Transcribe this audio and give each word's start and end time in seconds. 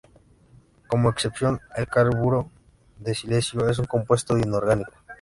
Como 0.87 1.11
excepción, 1.11 1.59
el 1.75 1.87
carburo 1.87 2.49
de 2.97 3.13
silicio 3.13 3.69
es 3.69 3.77
un 3.77 3.85
compuesto 3.85 4.35
inorgánico. 4.35 4.93